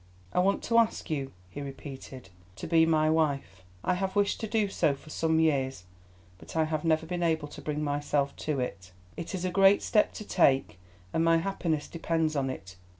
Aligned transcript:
"I 0.33 0.39
want 0.39 0.63
to 0.63 0.79
ask 0.79 1.11
you," 1.11 1.31
he 1.47 1.61
repeated, 1.61 2.31
"to 2.55 2.65
be 2.65 2.87
my 2.87 3.07
wife. 3.07 3.61
I 3.83 3.93
have 3.93 4.15
wished 4.15 4.39
to 4.39 4.47
do 4.47 4.67
so 4.67 4.95
for 4.95 5.11
some 5.11 5.39
years, 5.39 5.83
but 6.39 6.55
I 6.55 6.63
have 6.63 6.83
never 6.83 7.05
been 7.05 7.21
able 7.21 7.47
to 7.49 7.61
bring 7.61 7.83
myself 7.83 8.35
to 8.37 8.59
it. 8.59 8.93
It 9.15 9.35
is 9.35 9.45
a 9.45 9.51
great 9.51 9.83
step 9.83 10.11
to 10.13 10.25
take, 10.25 10.79
and 11.13 11.23
my 11.23 11.37
happiness 11.37 11.87
depends 11.87 12.35
on 12.35 12.49
it. 12.49 12.77